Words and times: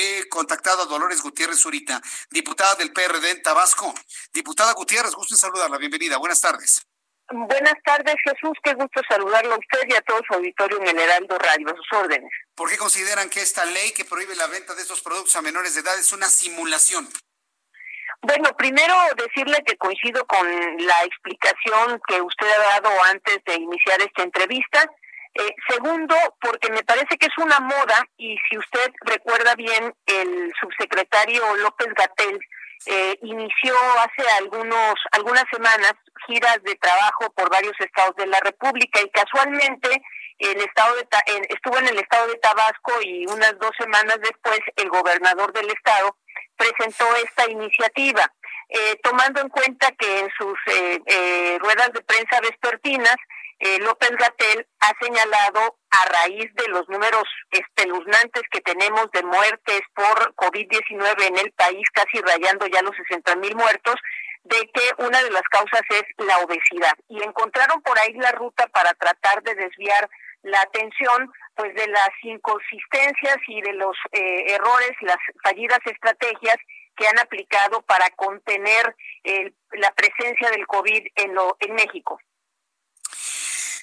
He 0.00 0.28
contactado 0.28 0.82
a 0.82 0.86
Dolores 0.86 1.20
Gutiérrez 1.20 1.58
Zurita, 1.58 2.00
diputada 2.30 2.76
del 2.76 2.92
PRD 2.92 3.32
en 3.32 3.42
Tabasco. 3.42 3.92
Diputada 4.32 4.72
Gutiérrez, 4.74 5.12
gusto 5.12 5.34
en 5.34 5.38
saludarla. 5.38 5.76
Bienvenida. 5.76 6.18
Buenas 6.18 6.40
tardes. 6.40 6.86
Buenas 7.28 7.74
tardes, 7.84 8.14
Jesús. 8.22 8.56
Qué 8.62 8.74
gusto 8.74 9.00
saludarlo 9.08 9.54
a 9.54 9.58
usted 9.58 9.88
y 9.88 9.94
a 9.96 10.00
todo 10.02 10.20
su 10.24 10.34
auditorio 10.34 10.78
en 10.78 10.86
el 10.86 10.98
Heraldo 11.00 11.36
Radio. 11.38 11.66
A 11.70 11.74
sus 11.74 11.98
órdenes. 11.98 12.30
¿Por 12.54 12.70
qué 12.70 12.78
consideran 12.78 13.28
que 13.28 13.42
esta 13.42 13.64
ley 13.64 13.90
que 13.90 14.04
prohíbe 14.04 14.36
la 14.36 14.46
venta 14.46 14.72
de 14.76 14.82
estos 14.82 15.00
productos 15.00 15.34
a 15.34 15.42
menores 15.42 15.74
de 15.74 15.80
edad 15.80 15.98
es 15.98 16.12
una 16.12 16.28
simulación? 16.28 17.08
Bueno, 18.22 18.50
primero 18.56 18.94
decirle 19.16 19.64
que 19.66 19.76
coincido 19.78 20.24
con 20.26 20.46
la 20.46 21.02
explicación 21.02 22.00
que 22.06 22.22
usted 22.22 22.46
ha 22.46 22.80
dado 22.80 22.90
antes 23.10 23.38
de 23.44 23.54
iniciar 23.56 24.00
esta 24.00 24.22
entrevista. 24.22 24.88
Eh, 25.38 25.54
segundo, 25.68 26.16
porque 26.40 26.68
me 26.72 26.82
parece 26.82 27.16
que 27.16 27.26
es 27.26 27.38
una 27.38 27.60
moda 27.60 28.04
y 28.16 28.36
si 28.50 28.58
usted 28.58 28.90
recuerda 29.02 29.54
bien, 29.54 29.94
el 30.06 30.52
subsecretario 30.60 31.54
López 31.58 31.94
Gatel 31.94 32.40
eh, 32.86 33.16
inició 33.22 33.74
hace 33.98 34.28
algunos 34.40 34.94
algunas 35.12 35.44
semanas 35.52 35.92
giras 36.26 36.58
de 36.64 36.74
trabajo 36.74 37.32
por 37.36 37.50
varios 37.50 37.74
estados 37.78 38.16
de 38.16 38.26
la 38.26 38.40
República 38.40 39.00
y 39.00 39.10
casualmente 39.10 40.02
el 40.38 40.60
estado 40.60 40.96
de 40.96 41.06
estuvo 41.48 41.78
en 41.78 41.88
el 41.88 41.98
estado 41.98 42.26
de 42.28 42.36
Tabasco 42.36 42.92
y 43.02 43.26
unas 43.26 43.58
dos 43.58 43.72
semanas 43.78 44.18
después 44.20 44.60
el 44.76 44.88
gobernador 44.88 45.52
del 45.52 45.70
estado 45.70 46.16
presentó 46.56 47.04
esta 47.16 47.50
iniciativa, 47.50 48.32
eh, 48.68 48.96
tomando 49.02 49.40
en 49.40 49.48
cuenta 49.48 49.90
que 49.92 50.20
en 50.20 50.30
sus 50.38 50.58
eh, 50.66 51.00
eh, 51.06 51.58
ruedas 51.60 51.92
de 51.92 52.02
prensa 52.02 52.40
vespertinas 52.40 53.16
eh, 53.60 53.78
López 53.80 54.10
Gatel 54.10 54.66
ha 54.80 54.92
señalado 55.04 55.78
a 55.90 56.04
raíz 56.06 56.54
de 56.54 56.68
los 56.68 56.88
números 56.88 57.24
espeluznantes 57.50 58.42
que 58.52 58.60
tenemos 58.60 59.10
de 59.10 59.22
muertes 59.24 59.80
por 59.94 60.34
COVID-19 60.36 61.26
en 61.26 61.38
el 61.38 61.52
país, 61.52 61.84
casi 61.92 62.20
rayando 62.20 62.66
ya 62.66 62.82
los 62.82 62.94
60 62.96 63.34
mil 63.36 63.56
muertos, 63.56 63.96
de 64.44 64.58
que 64.72 65.02
una 65.02 65.20
de 65.22 65.30
las 65.30 65.42
causas 65.50 65.82
es 65.90 66.04
la 66.18 66.38
obesidad. 66.38 66.94
Y 67.08 67.20
encontraron 67.22 67.82
por 67.82 67.98
ahí 67.98 68.12
la 68.14 68.30
ruta 68.32 68.68
para 68.68 68.94
tratar 68.94 69.42
de 69.42 69.56
desviar 69.56 70.08
la 70.42 70.60
atención 70.60 71.30
pues 71.54 71.74
de 71.74 71.86
las 71.88 72.10
inconsistencias 72.22 73.36
y 73.48 73.60
de 73.62 73.72
los 73.72 73.96
eh, 74.12 74.52
errores, 74.54 74.92
las 75.00 75.18
fallidas 75.42 75.80
estrategias 75.84 76.56
que 76.96 77.06
han 77.06 77.18
aplicado 77.18 77.82
para 77.82 78.10
contener 78.10 78.94
la 79.72 79.92
presencia 79.94 80.50
del 80.50 80.66
COVID 80.66 81.06
en, 81.14 81.34
lo, 81.34 81.56
en 81.60 81.74
México. 81.74 82.18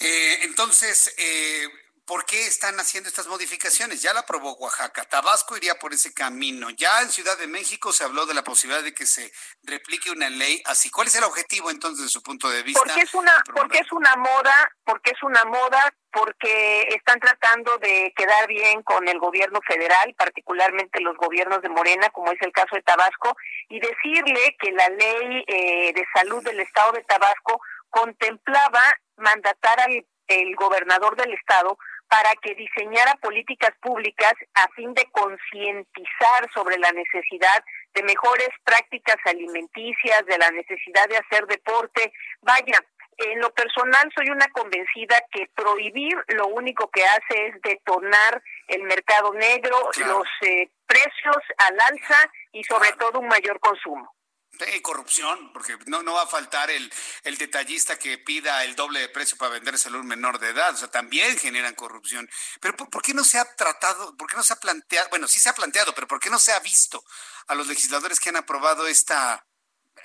Eh, 0.00 0.38
entonces, 0.42 1.14
eh, 1.18 1.66
¿por 2.08 2.24
qué 2.24 2.46
están 2.46 2.80
haciendo 2.80 3.08
estas 3.08 3.26
modificaciones? 3.26 4.00
Ya 4.00 4.14
la 4.14 4.20
aprobó 4.20 4.54
Oaxaca, 4.54 5.04
Tabasco 5.04 5.58
iría 5.58 5.78
por 5.78 5.92
ese 5.92 6.14
camino. 6.14 6.70
Ya 6.70 7.02
en 7.02 7.10
Ciudad 7.10 7.36
de 7.36 7.46
México 7.46 7.92
se 7.92 8.02
habló 8.02 8.24
de 8.24 8.32
la 8.32 8.42
posibilidad 8.42 8.82
de 8.82 8.94
que 8.94 9.04
se 9.04 9.30
replique 9.62 10.10
una 10.10 10.30
ley 10.30 10.62
así. 10.64 10.90
¿Cuál 10.90 11.08
es 11.08 11.14
el 11.16 11.24
objetivo 11.24 11.70
entonces 11.70 12.06
de 12.06 12.08
su 12.08 12.22
punto 12.22 12.48
de 12.48 12.62
vista? 12.62 12.80
Porque 12.82 13.02
es 13.02 13.14
una, 13.14 13.32
porque 13.54 13.78
es 13.78 13.92
una 13.92 14.16
moda, 14.16 14.72
porque 14.84 15.10
es 15.10 15.22
una 15.22 15.44
moda, 15.44 15.94
porque 16.10 16.88
están 16.96 17.20
tratando 17.20 17.76
de 17.76 18.14
quedar 18.16 18.48
bien 18.48 18.82
con 18.82 19.06
el 19.06 19.18
gobierno 19.18 19.60
federal, 19.68 20.14
particularmente 20.16 21.02
los 21.02 21.16
gobiernos 21.18 21.60
de 21.60 21.68
Morena, 21.68 22.08
como 22.08 22.32
es 22.32 22.40
el 22.40 22.52
caso 22.52 22.74
de 22.74 22.82
Tabasco, 22.82 23.36
y 23.68 23.80
decirle 23.80 24.56
que 24.58 24.72
la 24.72 24.88
ley 24.88 25.44
eh, 25.46 25.92
de 25.92 26.06
salud 26.14 26.42
del 26.42 26.60
estado 26.60 26.92
de 26.92 27.04
Tabasco 27.04 27.60
contemplaba 27.90 28.82
mandatar 29.16 29.78
al 29.80 30.06
el 30.28 30.54
gobernador 30.56 31.16
del 31.16 31.32
estado 31.32 31.78
para 32.08 32.32
que 32.42 32.54
diseñara 32.54 33.14
políticas 33.16 33.70
públicas 33.80 34.32
a 34.54 34.66
fin 34.74 34.94
de 34.94 35.04
concientizar 35.12 36.50
sobre 36.54 36.78
la 36.78 36.90
necesidad 36.92 37.62
de 37.94 38.02
mejores 38.02 38.48
prácticas 38.64 39.16
alimenticias, 39.24 40.24
de 40.26 40.38
la 40.38 40.50
necesidad 40.50 41.06
de 41.08 41.18
hacer 41.18 41.46
deporte. 41.46 42.12
Vaya, 42.40 42.80
en 43.18 43.40
lo 43.40 43.50
personal 43.50 44.10
soy 44.14 44.30
una 44.30 44.46
convencida 44.48 45.16
que 45.30 45.48
prohibir 45.54 46.16
lo 46.28 46.46
único 46.48 46.88
que 46.90 47.04
hace 47.04 47.48
es 47.48 47.62
detonar 47.62 48.42
el 48.68 48.82
mercado 48.84 49.34
negro, 49.34 49.76
los 50.06 50.28
eh, 50.42 50.70
precios 50.86 51.36
al 51.58 51.80
alza 51.80 52.30
y 52.52 52.62
sobre 52.64 52.92
todo 52.92 53.20
un 53.20 53.28
mayor 53.28 53.58
consumo. 53.60 54.14
Sí, 54.58 54.80
corrupción, 54.80 55.52
porque 55.52 55.76
no, 55.86 56.02
no 56.02 56.14
va 56.14 56.22
a 56.22 56.26
faltar 56.26 56.68
el, 56.70 56.92
el 57.22 57.38
detallista 57.38 57.96
que 57.96 58.18
pida 58.18 58.64
el 58.64 58.74
doble 58.74 58.98
de 58.98 59.08
precio 59.08 59.38
para 59.38 59.52
vendérselo 59.52 59.98
a 59.98 60.00
un 60.00 60.08
menor 60.08 60.40
de 60.40 60.48
edad. 60.48 60.74
O 60.74 60.76
sea, 60.76 60.88
también 60.88 61.38
generan 61.38 61.76
corrupción. 61.76 62.28
Pero 62.60 62.76
¿por, 62.76 63.02
qué 63.02 63.14
no 63.14 63.22
se 63.22 63.38
ha 63.38 63.44
tratado, 63.54 64.16
por 64.16 64.28
qué 64.28 64.36
no 64.36 64.42
se 64.42 64.54
ha 64.54 64.56
planteado, 64.56 65.08
bueno, 65.10 65.28
sí 65.28 65.38
se 65.38 65.48
ha 65.48 65.52
planteado, 65.52 65.94
pero 65.94 66.08
¿por 66.08 66.18
qué 66.18 66.28
no 66.28 66.40
se 66.40 66.52
ha 66.52 66.58
visto 66.58 67.04
a 67.46 67.54
los 67.54 67.68
legisladores 67.68 68.18
que 68.18 68.30
han 68.30 68.36
aprobado 68.36 68.88
esta, 68.88 69.46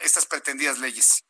estas 0.01 0.27
pretendidas 0.27 0.77
leyes? 0.77 1.25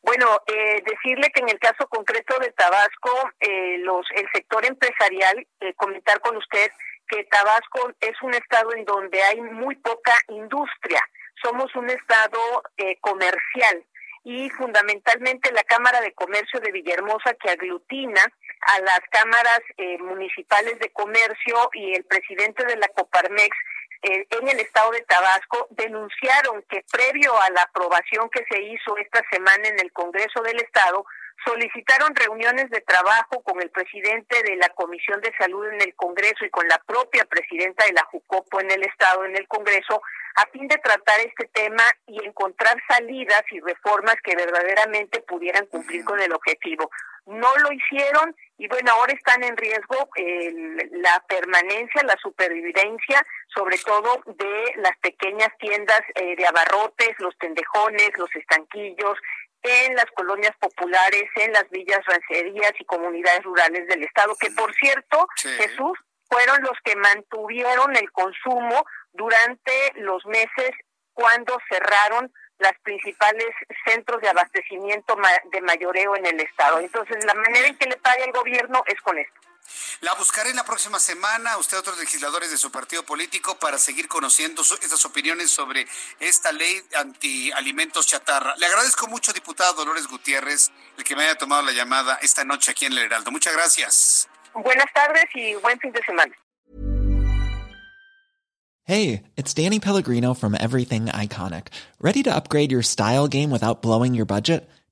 Bueno, 0.00 0.40
eh, 0.46 0.82
decirle 0.86 1.30
que 1.34 1.40
en 1.40 1.50
el 1.50 1.58
caso 1.58 1.86
concreto 1.88 2.38
de 2.38 2.52
Tabasco, 2.52 3.30
eh, 3.40 3.76
los, 3.78 4.06
el 4.14 4.26
sector 4.32 4.64
empresarial, 4.64 5.46
eh, 5.60 5.74
comentar 5.74 6.20
con 6.20 6.36
usted 6.36 6.70
que 7.08 7.24
Tabasco 7.24 7.92
es 8.00 8.14
un 8.22 8.32
estado 8.32 8.72
en 8.72 8.84
donde 8.84 9.22
hay 9.22 9.40
muy 9.40 9.74
poca 9.76 10.14
industria 10.28 11.06
somos 11.46 11.72
un 11.76 11.88
estado 11.88 12.40
eh, 12.76 12.98
comercial 13.00 13.84
y 14.24 14.50
fundamentalmente 14.50 15.52
la 15.52 15.62
Cámara 15.62 16.00
de 16.00 16.12
Comercio 16.12 16.58
de 16.58 16.72
Villahermosa 16.72 17.34
que 17.34 17.50
aglutina 17.50 18.20
a 18.62 18.80
las 18.80 19.00
cámaras 19.10 19.60
eh, 19.76 19.96
municipales 19.98 20.76
de 20.80 20.90
comercio 20.90 21.70
y 21.74 21.94
el 21.94 22.04
presidente 22.04 22.64
de 22.66 22.76
la 22.76 22.88
Coparmex 22.88 23.56
eh, 24.02 24.26
en 24.28 24.48
el 24.48 24.58
estado 24.58 24.90
de 24.90 25.02
Tabasco 25.02 25.68
denunciaron 25.70 26.64
que 26.68 26.84
previo 26.90 27.40
a 27.40 27.50
la 27.50 27.62
aprobación 27.62 28.28
que 28.30 28.44
se 28.50 28.60
hizo 28.62 28.96
esta 28.96 29.22
semana 29.30 29.68
en 29.68 29.78
el 29.78 29.92
Congreso 29.92 30.42
del 30.42 30.58
Estado, 30.58 31.06
solicitaron 31.44 32.14
reuniones 32.14 32.70
de 32.70 32.80
trabajo 32.80 33.42
con 33.42 33.60
el 33.60 33.70
presidente 33.70 34.42
de 34.42 34.56
la 34.56 34.68
Comisión 34.70 35.20
de 35.20 35.32
Salud 35.38 35.66
en 35.68 35.80
el 35.80 35.94
Congreso 35.94 36.44
y 36.44 36.50
con 36.50 36.66
la 36.68 36.78
propia 36.78 37.24
presidenta 37.24 37.84
de 37.86 37.92
la 37.92 38.04
JUCOPO 38.04 38.60
en 38.60 38.70
el 38.70 38.82
Estado 38.82 39.24
en 39.24 39.36
el 39.36 39.46
Congreso 39.46 40.02
a 40.36 40.46
fin 40.48 40.68
de 40.68 40.76
tratar 40.78 41.20
este 41.20 41.48
tema 41.52 41.82
y 42.06 42.22
encontrar 42.24 42.76
salidas 42.88 43.42
y 43.50 43.60
reformas 43.60 44.16
que 44.22 44.36
verdaderamente 44.36 45.20
pudieran 45.20 45.66
cumplir 45.66 46.04
con 46.04 46.20
el 46.20 46.32
objetivo. 46.32 46.90
No 47.24 47.48
lo 47.56 47.72
hicieron 47.72 48.36
y 48.58 48.68
bueno, 48.68 48.92
ahora 48.92 49.12
están 49.12 49.42
en 49.44 49.56
riesgo 49.56 50.08
la 50.92 51.22
permanencia, 51.28 52.02
la 52.04 52.16
supervivencia, 52.22 53.26
sobre 53.54 53.78
todo 53.78 54.22
de 54.26 54.74
las 54.76 54.96
pequeñas 54.98 55.48
tiendas 55.58 56.00
eh, 56.14 56.36
de 56.36 56.46
abarrotes, 56.46 57.18
los 57.18 57.36
tendejones, 57.38 58.10
los 58.16 58.34
estanquillos, 58.34 59.18
en 59.62 59.94
las 59.94 60.06
colonias 60.14 60.54
populares, 60.60 61.24
en 61.36 61.52
las 61.52 61.68
villas, 61.70 62.04
rancerías 62.06 62.72
y 62.78 62.84
comunidades 62.84 63.42
rurales 63.42 63.86
del 63.88 64.04
Estado, 64.04 64.36
que 64.38 64.50
por 64.50 64.72
cierto, 64.74 65.26
Jesús, 65.36 65.98
fueron 66.28 66.60
los 66.62 66.78
que 66.84 66.96
mantuvieron 66.96 67.96
el 67.96 68.10
consumo 68.12 68.84
durante 69.12 69.92
los 69.96 70.24
meses 70.26 70.70
cuando 71.12 71.58
cerraron 71.68 72.32
las 72.58 72.72
principales 72.82 73.48
centros 73.84 74.20
de 74.22 74.28
abastecimiento 74.28 75.16
de 75.52 75.60
mayoreo 75.60 76.16
en 76.16 76.26
el 76.26 76.40
estado. 76.40 76.80
Entonces, 76.80 77.24
la 77.24 77.34
manera 77.34 77.68
en 77.68 77.76
que 77.76 77.86
le 77.86 77.96
paga 77.96 78.24
el 78.24 78.32
gobierno 78.32 78.82
es 78.86 79.00
con 79.02 79.18
esto. 79.18 79.40
La 80.00 80.14
buscaré 80.14 80.50
en 80.50 80.56
la 80.56 80.64
próxima 80.64 80.98
semana, 80.98 81.56
usted 81.58 81.78
otros 81.78 81.98
legisladores 81.98 82.50
de 82.50 82.58
su 82.58 82.70
partido 82.70 83.04
político, 83.04 83.58
para 83.58 83.78
seguir 83.78 84.08
conociendo 84.08 84.62
estas 84.62 85.04
opiniones 85.04 85.50
sobre 85.50 85.86
esta 86.20 86.52
ley 86.52 86.82
anti 86.96 87.50
alimentos 87.52 88.06
chatarra. 88.06 88.54
Le 88.56 88.66
agradezco 88.66 89.06
mucho, 89.06 89.32
diputado 89.32 89.74
Dolores 89.74 90.06
Gutiérrez, 90.06 90.70
el 90.98 91.04
que 91.04 91.16
me 91.16 91.24
haya 91.24 91.36
tomado 91.36 91.62
la 91.62 91.72
llamada 91.72 92.18
esta 92.22 92.44
noche 92.44 92.70
aquí 92.72 92.86
en 92.86 92.92
el 92.92 92.98
Heraldo. 92.98 93.30
Muchas 93.30 93.52
gracias. 93.54 94.28
Buenas 94.54 94.92
tardes 94.94 95.24
y 95.34 95.54
buen 95.56 95.78
fin 95.78 95.92
de 95.92 96.02
semana. 96.04 96.34
Hey, 98.88 99.24
it's 99.36 99.52
Danny 99.52 99.80
Pellegrino 99.80 100.32
from 100.32 100.54
Everything 100.54 101.06
Iconic. 101.06 101.68
¿Ready 102.00 102.22
to 102.22 102.32
upgrade 102.32 102.70
your 102.70 102.82
style 102.82 103.26
game 103.26 103.50
without 103.50 103.82
blowing 103.82 104.14
your 104.14 104.26
budget? 104.26 104.70